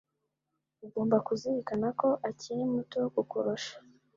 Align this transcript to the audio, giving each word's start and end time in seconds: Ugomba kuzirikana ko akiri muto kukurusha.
Ugomba 0.85 1.17
kuzirikana 1.27 1.87
ko 1.99 2.09
akiri 2.29 2.61
muto 2.73 2.99
kukurusha. 3.13 3.73